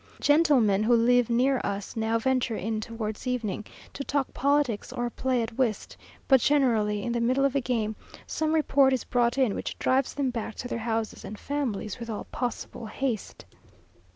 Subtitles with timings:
[0.19, 5.43] Gentlemen who live near us now venture in towards evening, to talk politics or play
[5.43, 5.95] at whist;
[6.27, 10.15] but generally, in the middle of a game, some report is brought in, which drives
[10.15, 13.45] them back to their houses and families with all possible haste.